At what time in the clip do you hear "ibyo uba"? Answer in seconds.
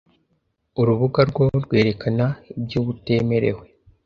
2.57-2.89